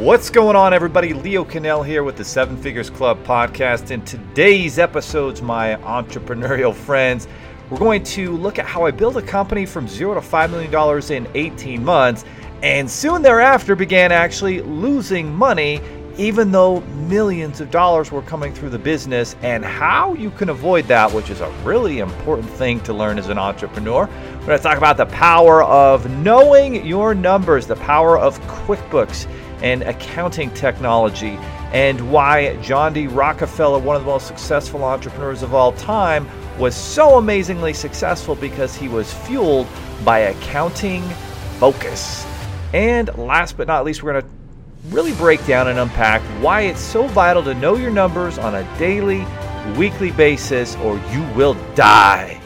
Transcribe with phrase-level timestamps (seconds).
[0.00, 1.12] What's going on, everybody?
[1.12, 3.90] Leo Kanell here with the Seven Figures Club podcast.
[3.90, 7.28] In today's episodes, my entrepreneurial friends,
[7.68, 11.26] we're going to look at how I built a company from zero to $5 million
[11.26, 12.24] in 18 months,
[12.62, 15.82] and soon thereafter began actually losing money,
[16.16, 20.86] even though millions of dollars were coming through the business, and how you can avoid
[20.86, 24.08] that, which is a really important thing to learn as an entrepreneur.
[24.38, 29.26] We're going to talk about the power of knowing your numbers, the power of QuickBooks
[29.62, 31.38] and accounting technology,
[31.72, 33.06] and why John D.
[33.06, 36.28] Rockefeller, one of the most successful entrepreneurs of all time,
[36.58, 39.66] was so amazingly successful because he was fueled
[40.04, 41.02] by accounting
[41.58, 42.26] focus.
[42.72, 44.30] And last but not least, we're going to
[44.88, 48.78] really break down and unpack why it's so vital to know your numbers on a
[48.78, 49.26] daily,
[49.76, 52.39] weekly basis, or you will die.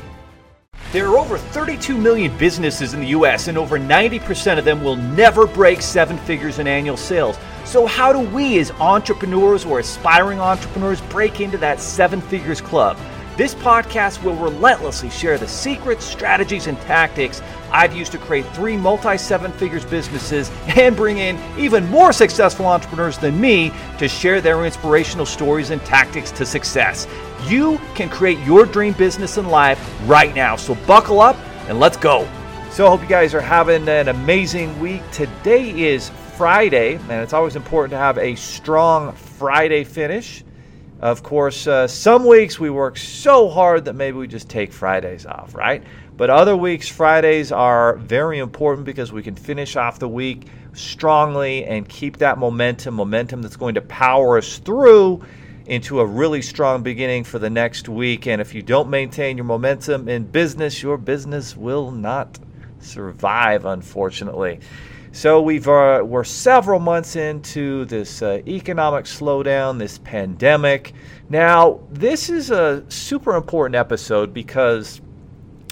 [0.95, 4.95] There are over 32 million businesses in the US, and over 90% of them will
[4.95, 7.37] never break seven figures in annual sales.
[7.65, 12.97] So, how do we, as entrepreneurs or aspiring entrepreneurs, break into that seven figures club?
[13.37, 18.77] This podcast will relentlessly share the secrets, strategies, and tactics I've used to create three
[18.77, 24.41] multi seven figures businesses and bring in even more successful entrepreneurs than me to share
[24.41, 27.09] their inspirational stories and tactics to success.
[27.47, 30.57] You can create your dream business and life right now.
[30.57, 31.37] So buckle up
[31.69, 32.27] and let's go.
[32.71, 35.03] So I hope you guys are having an amazing week.
[35.11, 40.43] Today is Friday, and it's always important to have a strong Friday finish.
[41.01, 45.27] Of course, uh, some weeks we work so hard that maybe we just take Fridays
[45.27, 45.83] off, right?
[46.17, 51.67] But other weeks, Fridays are very important because we can finish off the week strongly
[51.67, 55.23] and keep that momentum, momentum that's going to power us through
[55.67, 58.27] into a really strong beginning for the next week.
[58.27, 62.39] And if you don't maintain your momentum in business, your business will not
[62.81, 64.61] survive, unfortunately.
[65.13, 70.93] So we've uh, we're several months into this uh, economic slowdown, this pandemic.
[71.29, 75.01] Now, this is a super important episode because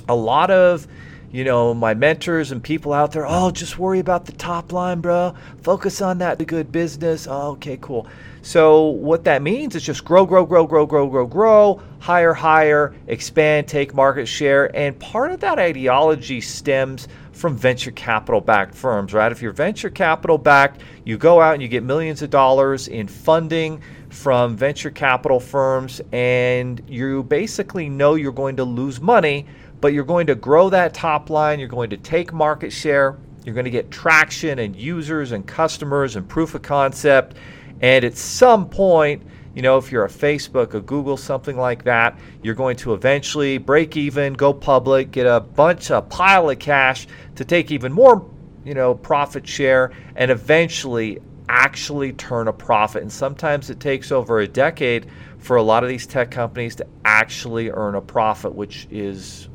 [0.09, 0.87] a lot of
[1.33, 5.01] you know my mentors and people out there, oh, just worry about the top line,
[5.01, 5.35] bro.
[5.63, 7.27] Focus on that the good business.
[7.29, 8.07] Oh, okay, cool.
[8.43, 12.95] So what that means is just grow, grow, grow, grow, grow, grow, grow, higher, higher,
[13.07, 19.15] expand, take market share, and part of that ideology stems from venture capital backed firms,
[19.15, 19.33] right?
[19.33, 23.09] If you're venture capital backed, you go out and you get millions of dollars in
[23.09, 29.47] funding from venture capital firms, and you basically know you're going to lose money,
[29.83, 33.55] but you're going to grow that top line, you're going to take market share, you're
[33.55, 37.37] going to get traction and users and customers and proof of concept.
[37.81, 39.25] And at some point,
[39.57, 43.59] you know, if you're a Facebook, a Google, something like that, you're going to eventually
[43.59, 48.31] break even, go public, get a bunch, a pile of cash to take even more,
[48.65, 51.19] you know, profit share, and eventually
[51.49, 53.03] actually turn a profit.
[53.03, 56.87] And sometimes it takes over a decade for a lot of these tech companies to
[57.05, 59.49] actually earn a profit, which is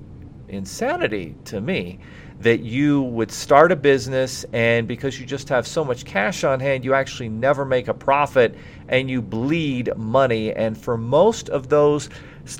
[0.49, 1.99] insanity to me
[2.39, 6.59] that you would start a business and because you just have so much cash on
[6.59, 8.55] hand, you actually never make a profit
[8.87, 10.53] and you bleed money.
[10.53, 12.09] And for most of those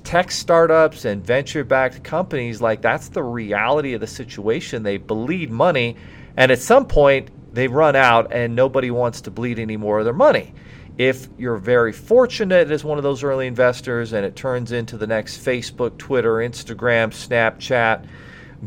[0.04, 4.84] tech startups and venture backed companies, like that's the reality of the situation.
[4.84, 5.96] They bleed money
[6.36, 10.06] and at some point they run out and nobody wants to bleed any more of
[10.06, 10.54] their money.
[10.98, 15.06] If you're very fortunate as one of those early investors and it turns into the
[15.06, 18.08] next Facebook, Twitter, Instagram, Snapchat,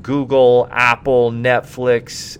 [0.00, 2.38] Google, Apple, Netflix,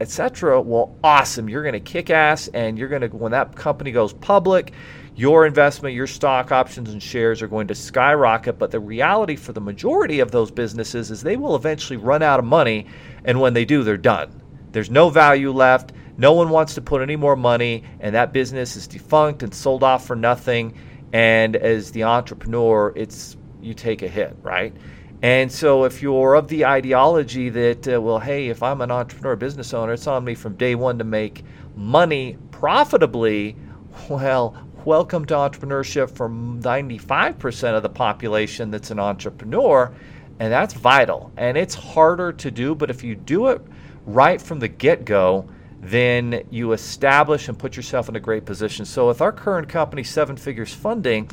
[0.00, 0.60] etc.
[0.60, 1.48] Well, awesome.
[1.48, 4.72] You're going to kick ass and you're going to when that company goes public,
[5.14, 9.52] your investment, your stock options and shares are going to skyrocket, but the reality for
[9.52, 12.86] the majority of those businesses is they will eventually run out of money
[13.24, 14.42] and when they do, they're done.
[14.72, 15.92] There's no value left.
[16.18, 19.82] No one wants to put any more money and that business is defunct and sold
[19.82, 20.74] off for nothing
[21.12, 24.74] and as the entrepreneur, it's you take a hit, right?
[25.22, 29.34] And so, if you're of the ideology that, uh, well, hey, if I'm an entrepreneur,
[29.36, 33.56] business owner, it's on me from day one to make money profitably,
[34.08, 34.54] well,
[34.84, 39.92] welcome to entrepreneurship for 95% of the population that's an entrepreneur.
[40.40, 41.32] And that's vital.
[41.36, 43.60] And it's harder to do, but if you do it
[44.06, 45.48] right from the get go,
[45.80, 48.84] then you establish and put yourself in a great position.
[48.84, 51.30] So, with our current company, Seven Figures Funding,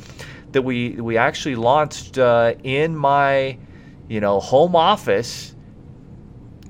[0.52, 3.58] that we, we actually launched uh, in my
[4.08, 5.54] you know, home office,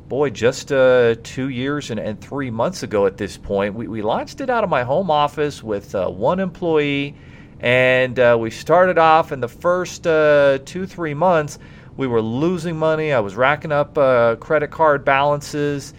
[0.09, 4.03] boy, just uh, two years and, and, three months ago at this point, we, we
[4.03, 7.15] launched it out of my home office with uh, one employee.
[7.61, 11.59] And uh, we started off in the first uh, two, three months,
[11.97, 13.13] we were losing money.
[13.13, 15.95] I was racking up uh, credit card balances.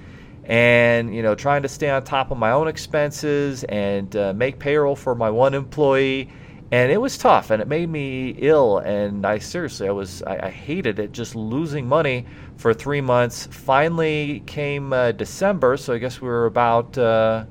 [0.47, 4.57] And you know trying to stay on top of my own expenses and uh, make
[4.57, 6.29] payroll for my one employee.
[6.69, 10.47] And it was tough and it made me ill and i seriously i was i,
[10.47, 12.25] I hated it just losing money
[12.57, 13.47] for three months.
[13.49, 17.45] Finally came uh, december so i guess we were about uh,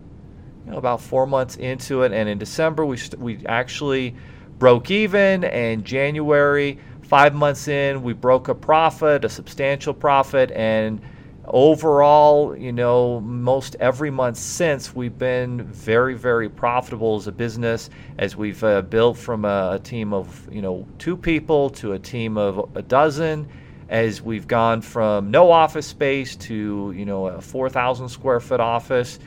[0.67, 2.13] you know, about four months into it.
[2.13, 4.15] And in december we, st- we actually
[4.59, 11.01] broke even and january five months in we broke a profit a substantial profit and
[11.49, 17.91] overall, you know, most every month since we've been very, very profitable as a business
[18.19, 21.99] as we've uh, built from a, a, team of, you know, two people to a
[21.99, 23.49] team of a dozen,
[23.89, 29.19] as we've gone from no office space to, you know, a 4,000 square foot office.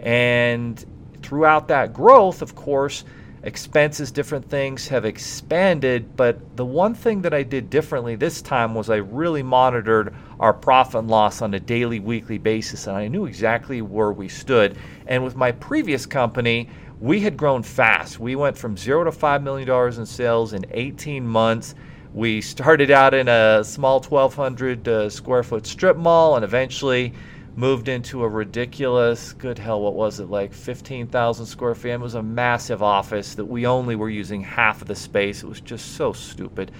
[0.00, 0.84] And
[1.22, 3.04] throughout that growth, of course,
[3.42, 6.16] expenses, different things have expanded.
[6.16, 10.52] But the one thing that I did differently this time was I really monitored our
[10.52, 14.76] profit and loss on a daily, weekly basis, and I knew exactly where we stood.
[15.06, 16.68] And with my previous company,
[17.00, 18.20] we had grown fast.
[18.20, 21.74] We went from zero to $5 million in sales in 18 months.
[22.12, 27.14] We started out in a small 1,200 uh, square foot strip mall and eventually
[27.56, 31.92] moved into a ridiculous, good hell, what was it, like 15,000 square feet?
[31.92, 35.42] It was a massive office that we only were using half of the space.
[35.42, 36.70] It was just so stupid.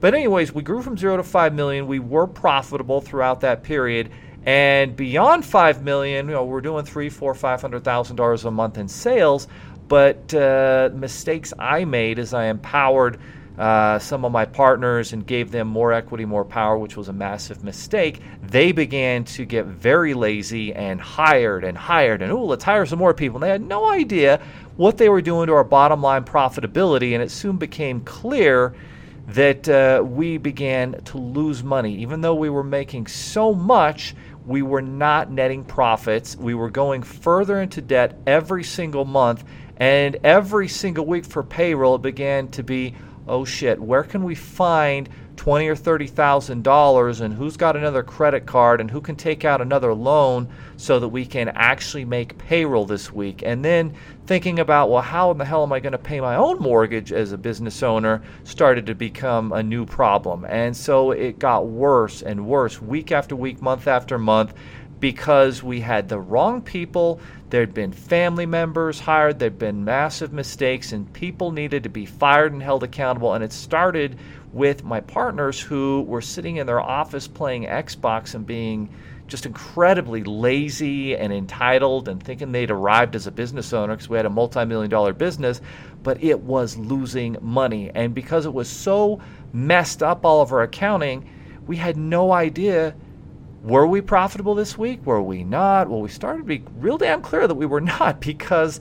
[0.00, 1.86] But, anyways, we grew from zero to 5 million.
[1.86, 4.10] We were profitable throughout that period.
[4.46, 8.50] And beyond 5 million, you know, we're doing three, four, five hundred thousand dollars a
[8.50, 9.48] month in sales.
[9.88, 13.18] But uh, mistakes I made as I empowered
[13.58, 17.12] uh, some of my partners and gave them more equity, more power, which was a
[17.12, 22.62] massive mistake, they began to get very lazy and hired and hired and, oh, let's
[22.62, 23.38] hire some more people.
[23.38, 24.40] And they had no idea
[24.76, 27.14] what they were doing to our bottom line profitability.
[27.14, 28.76] And it soon became clear
[29.26, 31.96] that uh, we began to lose money.
[31.96, 34.14] Even though we were making so much,
[34.46, 36.36] we were not netting profits.
[36.36, 39.42] We were going further into debt every single month.
[39.78, 42.94] And every single week for payroll, it began to be
[43.28, 48.02] oh shit, where can we find twenty or thirty thousand dollars and who's got another
[48.02, 52.36] credit card and who can take out another loan so that we can actually make
[52.38, 53.94] payroll this week and then
[54.26, 57.12] thinking about well how in the hell am i going to pay my own mortgage
[57.12, 62.20] as a business owner started to become a new problem and so it got worse
[62.20, 64.52] and worse week after week month after month
[65.00, 67.20] because we had the wrong people.
[67.50, 72.52] There'd been family members hired, there'd been massive mistakes, and people needed to be fired
[72.52, 73.32] and held accountable.
[73.32, 74.18] And it started
[74.52, 78.90] with my partners who were sitting in their office playing Xbox and being
[79.28, 84.16] just incredibly lazy and entitled and thinking they'd arrived as a business owner because we
[84.16, 85.60] had a multi million dollar business,
[86.02, 87.90] but it was losing money.
[87.94, 89.20] And because it was so
[89.54, 91.28] messed up, all of our accounting,
[91.66, 92.94] we had no idea
[93.62, 95.04] were we profitable this week?
[95.04, 95.88] Were we not?
[95.88, 98.80] Well, we started to be real damn clear that we were not because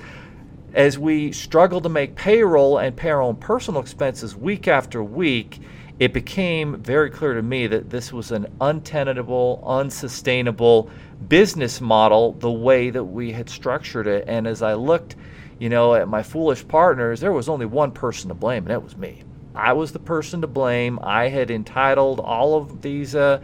[0.74, 5.60] as we struggled to make payroll and pay our own personal expenses week after week,
[6.00, 10.92] it became very clear to me that this was an untenable, unsustainable
[11.28, 14.26] business model the way that we had structured it.
[14.28, 15.16] And as I looked,
[15.58, 18.84] you know, at my foolish partners, there was only one person to blame, and that
[18.84, 19.24] was me.
[19.56, 21.00] I was the person to blame.
[21.02, 23.42] I had entitled all of these uh,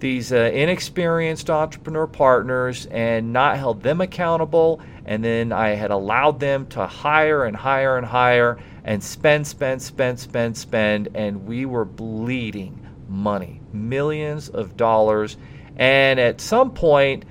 [0.00, 4.80] these uh, inexperienced entrepreneur partners and not held them accountable.
[5.04, 9.82] And then I had allowed them to hire and hire and hire and spend, spend,
[9.82, 11.08] spend, spend, spend.
[11.14, 15.36] And we were bleeding money, millions of dollars.
[15.76, 17.24] And at some point,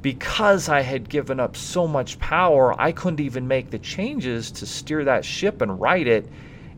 [0.00, 4.66] because I had given up so much power, I couldn't even make the changes to
[4.66, 6.28] steer that ship and right it.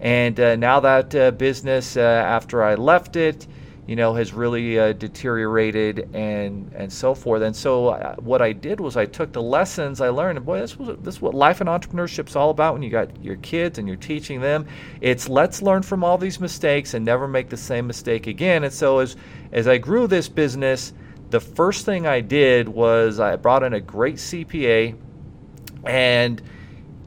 [0.00, 3.46] And uh, now that uh, business, uh, after I left it,
[3.86, 7.42] you know, has really uh, deteriorated and and so forth.
[7.42, 10.38] And so uh, what I did was I took the lessons I learned.
[10.38, 12.74] And boy, this was this is what life and entrepreneurship is all about.
[12.74, 14.66] When you got your kids and you're teaching them,
[15.00, 18.64] it's let's learn from all these mistakes and never make the same mistake again.
[18.64, 19.16] And so as
[19.52, 20.94] as I grew this business,
[21.28, 24.96] the first thing I did was I brought in a great CPA,
[25.84, 26.40] and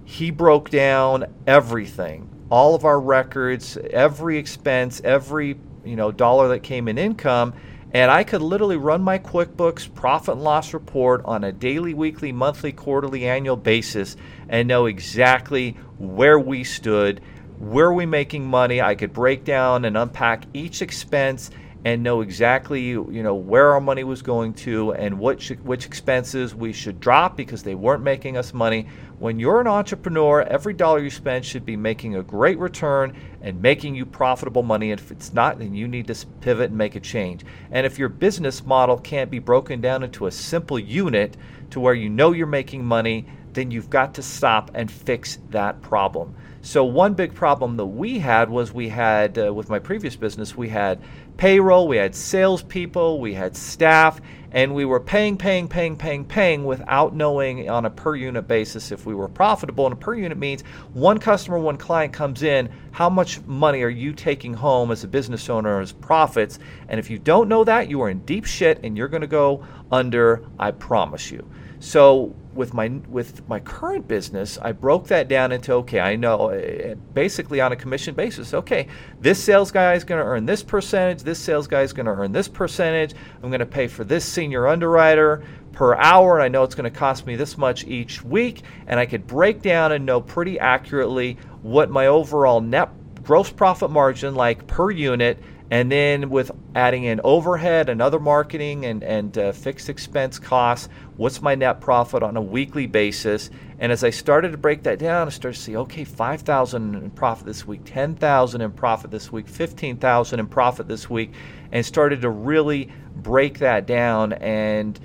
[0.05, 5.57] he broke down everything all of our records, every expense, every
[5.87, 7.53] you know dollar that came in income
[7.93, 12.33] and I could literally run my QuickBooks profit and loss report on a daily, weekly,
[12.33, 14.17] monthly, quarterly, annual basis
[14.49, 17.21] and know exactly where we stood,
[17.59, 18.81] where we making money.
[18.81, 21.49] I could break down and unpack each expense
[21.87, 26.53] and know exactly you know where our money was going to and which which expenses
[26.53, 28.85] we should drop because they weren't making us money.
[29.19, 33.61] When you're an entrepreneur, every dollar you spend should be making a great return and
[33.61, 34.91] making you profitable money.
[34.91, 37.45] And if it's not, then you need to pivot and make a change.
[37.71, 41.37] And if your business model can't be broken down into a simple unit
[41.69, 45.81] to where you know you're making money, then you've got to stop and fix that
[45.81, 46.35] problem.
[46.61, 50.55] So, one big problem that we had was we had, uh, with my previous business,
[50.55, 51.01] we had
[51.37, 54.19] payroll, we had salespeople, we had staff,
[54.51, 58.91] and we were paying, paying, paying, paying, paying without knowing on a per unit basis
[58.91, 59.85] if we were profitable.
[59.85, 60.63] And a per unit means
[60.93, 65.07] one customer, one client comes in, how much money are you taking home as a
[65.07, 66.59] business owner as profits?
[66.87, 69.27] And if you don't know that, you are in deep shit and you're going to
[69.27, 71.47] go under, I promise you.
[71.79, 76.49] So with my with my current business, I broke that down into okay, I know
[76.49, 78.53] eh, basically on a commission basis.
[78.53, 78.87] Okay,
[79.21, 81.23] this sales guy is going to earn this percentage.
[81.23, 83.13] This sales guy is going to earn this percentage.
[83.41, 86.37] I'm going to pay for this senior underwriter per hour.
[86.37, 89.27] And I know it's going to cost me this much each week, and I could
[89.27, 92.89] break down and know pretty accurately what my overall net
[93.23, 95.37] gross profit margin like per unit
[95.69, 100.87] and then with adding in overhead and other marketing and, and uh, fixed expense costs,
[101.17, 103.49] what's my net profit on a weekly basis?
[103.79, 107.09] And as I started to break that down, I started to see, okay, 5,000 in
[107.11, 111.33] profit this week, 10,000 in profit this week, 15,000 in profit this week,
[111.71, 114.97] and started to really break that down and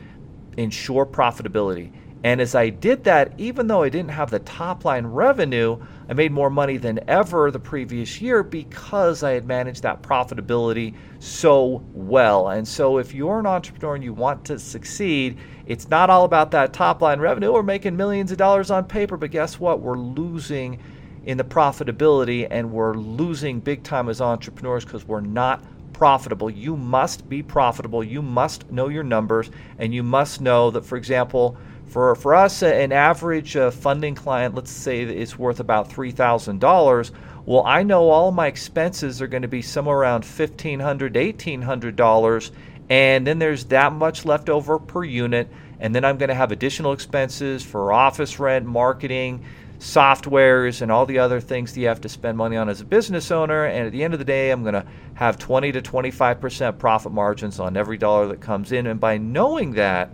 [0.57, 1.93] ensure profitability.
[2.25, 6.13] And as I did that, even though I didn't have the top line revenue, I
[6.13, 11.83] made more money than ever the previous year because I had managed that profitability so
[11.93, 12.51] well.
[12.51, 15.37] And so, if you're an entrepreneur and you want to succeed,
[15.67, 17.53] it's not all about that top line revenue.
[17.53, 19.81] We're making millions of dollars on paper, but guess what?
[19.81, 20.79] We're losing
[21.25, 25.63] in the profitability and we're losing big time as entrepreneurs because we're not
[25.93, 26.51] profitable.
[26.51, 28.03] You must be profitable.
[28.03, 31.57] You must know your numbers and you must know that, for example,
[31.93, 37.11] for, for us, an average uh, funding client, let's say it's worth about $3,000.
[37.45, 42.51] Well, I know all my expenses are going to be somewhere around $1,500 to $1,800.
[42.89, 45.51] And then there's that much left over per unit.
[45.81, 49.45] And then I'm going to have additional expenses for office rent, marketing,
[49.79, 52.87] softwares, and all the other things that you have to spend money on as a
[52.87, 53.67] business owner.
[53.67, 57.13] And at the end of the day, I'm going to have 20 to 25% profit
[57.13, 58.87] margins on every dollar that comes in.
[58.87, 60.09] And by knowing that,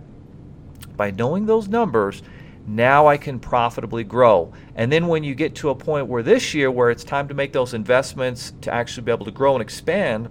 [0.99, 2.21] by knowing those numbers,
[2.67, 4.51] now I can profitably grow.
[4.75, 7.33] And then when you get to a point where this year, where it's time to
[7.33, 10.29] make those investments to actually be able to grow and expand,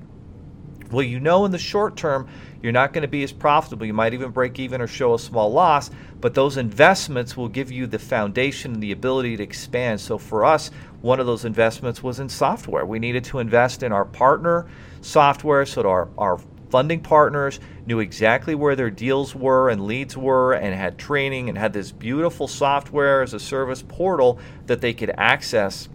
[0.91, 2.29] well, you know in the short term,
[2.63, 3.87] you're not going to be as profitable.
[3.87, 7.73] You might even break even or show a small loss, but those investments will give
[7.73, 10.03] you the foundation and the ability to expand.
[10.03, 10.71] So for us,
[11.01, 12.85] one of those investments was in software.
[12.85, 14.67] We needed to invest in our partner
[15.01, 16.39] software so that our, our
[16.71, 21.57] funding partners knew exactly where their deals were and leads were and had training and
[21.57, 25.89] had this beautiful software as a service portal that they could access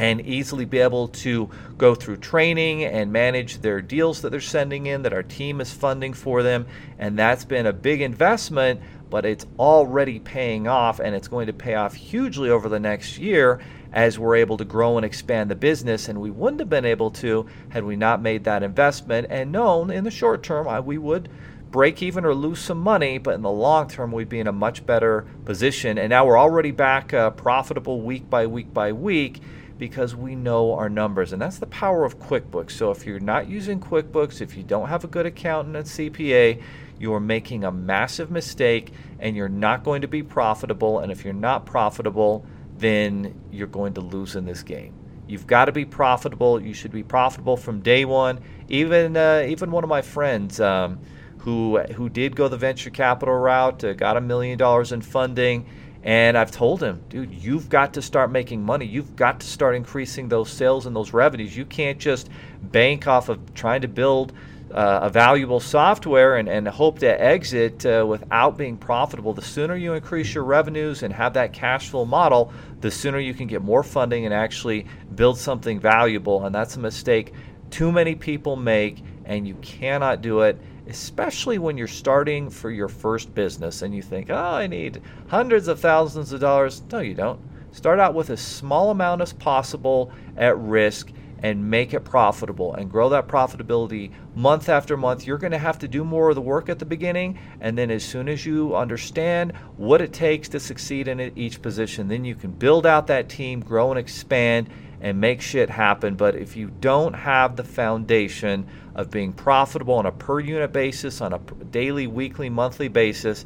[0.00, 4.86] and easily be able to go through training and manage their deals that they're sending
[4.86, 6.66] in that our team is funding for them.
[6.98, 11.52] And that's been a big investment but it's already paying off and it's going to
[11.52, 13.60] pay off hugely over the next year
[13.92, 16.08] as we're able to grow and expand the business.
[16.08, 19.90] And we wouldn't have been able to had we not made that investment and known
[19.90, 21.28] in the short term I, we would
[21.70, 24.52] break even or lose some money, but in the long term, we'd be in a
[24.52, 25.98] much better position.
[25.98, 29.40] And now we're already back uh, profitable week by week by week
[29.80, 31.32] because we know our numbers.
[31.32, 32.72] And that's the power of QuickBooks.
[32.72, 36.62] So if you're not using QuickBooks, if you don't have a good accountant and CPA,
[37.00, 41.00] you are making a massive mistake and you're not going to be profitable.
[41.00, 42.46] And if you're not profitable,
[42.76, 44.94] then you're going to lose in this game.
[45.26, 46.60] You've got to be profitable.
[46.60, 48.40] You should be profitable from day one.
[48.68, 51.00] Even uh, even one of my friends um,
[51.38, 55.66] who who did go the venture capital route, uh, got a million dollars in funding,
[56.02, 58.86] and I've told him, dude, you've got to start making money.
[58.86, 61.56] You've got to start increasing those sales and those revenues.
[61.56, 62.30] You can't just
[62.62, 64.32] bank off of trying to build
[64.72, 69.74] uh, a valuable software and, and hope to exit uh, without being profitable, the sooner
[69.74, 73.62] you increase your revenues and have that cash flow model, the sooner you can get
[73.62, 76.46] more funding and actually build something valuable.
[76.46, 77.34] And that's a mistake
[77.70, 80.58] too many people make, and you cannot do it,
[80.90, 85.68] especially when you're starting for your first business and you think, oh, I need hundreds
[85.68, 86.82] of thousands of dollars.
[86.90, 87.40] No, you don't.
[87.72, 92.90] Start out with as small amount as possible at risk and make it profitable and
[92.90, 95.26] grow that profitability month after month.
[95.26, 97.90] You're going to have to do more of the work at the beginning, and then
[97.90, 102.34] as soon as you understand what it takes to succeed in each position, then you
[102.34, 104.68] can build out that team, grow and expand,
[105.00, 106.14] and make shit happen.
[106.14, 111.20] But if you don't have the foundation of being profitable on a per unit basis,
[111.20, 111.38] on a
[111.70, 113.44] daily, weekly, monthly basis,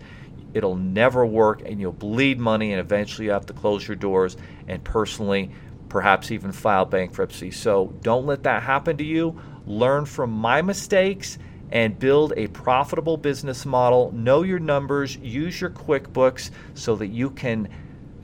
[0.52, 4.36] it'll never work and you'll bleed money and eventually you have to close your doors
[4.68, 5.50] and personally
[5.88, 7.50] perhaps even file bankruptcy.
[7.50, 9.40] So don't let that happen to you.
[9.66, 11.38] Learn from my mistakes
[11.70, 14.12] and build a profitable business model.
[14.12, 17.68] Know your numbers, use your QuickBooks so that you can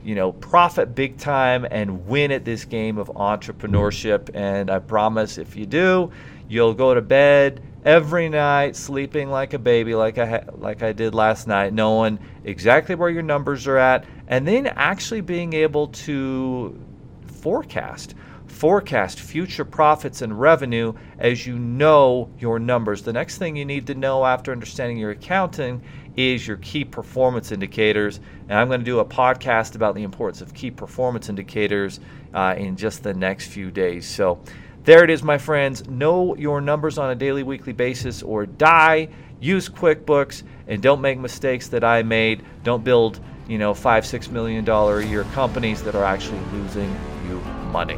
[0.03, 4.29] you know, profit big time and win at this game of entrepreneurship.
[4.33, 6.11] And I promise if you do,
[6.47, 10.93] you'll go to bed every night sleeping like a baby like I ha- like I
[10.93, 15.87] did last night knowing exactly where your numbers are at and then actually being able
[15.87, 16.79] to
[17.25, 18.13] forecast
[18.51, 23.01] forecast future profits and revenue as you know your numbers.
[23.01, 25.81] The next thing you need to know after understanding your accounting
[26.15, 28.19] is your key performance indicators.
[28.49, 31.99] And I'm going to do a podcast about the importance of key performance indicators
[32.33, 34.05] uh, in just the next few days.
[34.07, 34.39] So
[34.83, 35.87] there it is, my friends.
[35.87, 39.09] Know your numbers on a daily, weekly basis or die.
[39.39, 42.43] Use QuickBooks and don't make mistakes that I made.
[42.63, 46.95] Don't build, you know, five, six million dollar a year companies that are actually losing
[47.27, 47.39] you
[47.71, 47.97] money.